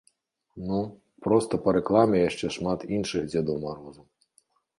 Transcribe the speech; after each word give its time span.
Ну, 0.69 0.77
проста 1.25 1.53
па 1.65 1.69
рэкламе 1.77 2.17
яшчэ 2.29 2.45
шмат 2.57 2.79
іншых 2.99 3.29
дзедаў 3.31 3.55
марозаў. 3.69 4.05